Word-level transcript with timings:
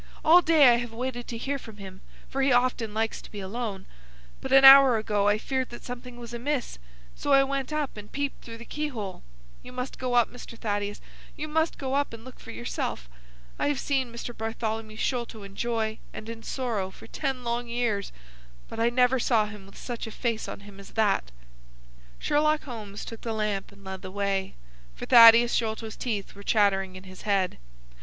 "All 0.25 0.41
day 0.41 0.69
I 0.73 0.77
have 0.77 0.91
waited 0.91 1.27
to 1.27 1.37
hear 1.37 1.59
from 1.59 1.77
him, 1.77 2.01
for 2.27 2.41
he 2.41 2.51
often 2.51 2.91
likes 2.91 3.21
to 3.21 3.29
be 3.29 3.39
alone; 3.39 3.85
but 4.41 4.51
an 4.51 4.65
hour 4.65 4.97
ago 4.97 5.27
I 5.27 5.37
feared 5.37 5.69
that 5.69 5.83
something 5.83 6.17
was 6.17 6.33
amiss, 6.33 6.79
so 7.15 7.33
I 7.33 7.43
went 7.43 7.71
up 7.71 7.95
and 7.95 8.11
peeped 8.11 8.43
through 8.43 8.57
the 8.57 8.65
key 8.65 8.87
hole. 8.87 9.21
You 9.61 9.71
must 9.71 9.99
go 9.99 10.15
up, 10.15 10.27
Mr. 10.27 10.57
Thaddeus,—you 10.57 11.47
must 11.47 11.77
go 11.77 11.93
up 11.93 12.13
and 12.13 12.25
look 12.25 12.39
for 12.39 12.49
yourself. 12.49 13.07
I 13.59 13.67
have 13.67 13.79
seen 13.79 14.11
Mr. 14.11 14.35
Bartholomew 14.35 14.97
Sholto 14.97 15.43
in 15.43 15.55
joy 15.55 15.99
and 16.13 16.27
in 16.27 16.41
sorrow 16.41 16.89
for 16.89 17.05
ten 17.05 17.43
long 17.43 17.67
years, 17.67 18.11
but 18.69 18.79
I 18.79 18.89
never 18.89 19.19
saw 19.19 19.45
him 19.45 19.67
with 19.67 19.77
such 19.77 20.07
a 20.07 20.11
face 20.11 20.47
on 20.47 20.61
him 20.61 20.79
as 20.79 20.93
that." 20.93 21.29
Sherlock 22.17 22.63
Holmes 22.63 23.05
took 23.05 23.21
the 23.21 23.33
lamp 23.33 23.71
and 23.71 23.83
led 23.83 24.01
the 24.01 24.09
way, 24.09 24.55
for 24.95 25.05
Thaddeus 25.05 25.53
Sholto's 25.53 25.95
teeth 25.95 26.33
were 26.33 26.41
chattering 26.41 26.95
in 26.95 27.03
his 27.03 27.21
head. 27.21 27.59